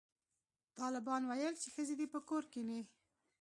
[0.79, 2.81] طالبانو ویل چې ښځې دې په کور کښېني